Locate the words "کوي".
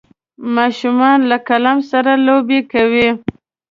2.71-3.09